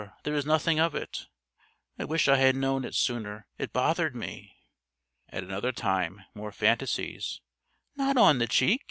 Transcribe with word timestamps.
There 0.23 0.33
is 0.33 0.47
nothing 0.47 0.79
of 0.79 0.95
it._" 0.95 1.27
"I 1.99 2.05
wish 2.05 2.27
I 2.27 2.37
had 2.37 2.55
known 2.55 2.85
it 2.85 2.95
sooner: 2.95 3.45
it 3.59 3.71
bothered 3.71 4.15
me...." 4.15 4.55
At 5.29 5.43
another 5.43 5.71
time 5.71 6.23
more 6.33 6.51
fantasies:"_... 6.51 7.39
Not 7.97 8.17
on 8.17 8.39
the 8.39 8.47
cheek! 8.47 8.79